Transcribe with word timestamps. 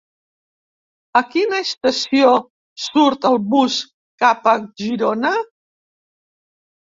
A 1.19 1.21
quina 1.33 1.59
estació 1.65 2.31
surt 2.85 3.27
el 3.31 3.37
bus 3.51 3.77
cap 4.25 4.49
a 4.55 4.55
Girona? 4.85 5.35